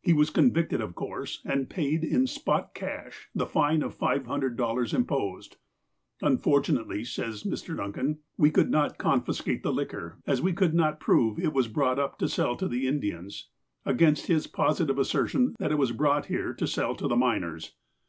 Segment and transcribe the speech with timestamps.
[0.00, 4.56] He was convicted, of course, and paid in ''spot cash" the fine of five hundred
[4.56, 5.58] dollars imposed.
[6.20, 7.76] "Unfortunately," says Mr.
[7.76, 11.68] Duncan, "we could not confiscate the liquor, as we could not prove that it was
[11.68, 13.48] brought up to sell to the Indians,
[13.86, 17.74] against his positive assertion that it was brought here to sell to the miners."